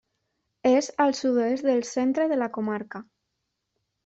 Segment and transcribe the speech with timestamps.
[0.69, 3.03] És al sud-oest del centre de la comarca.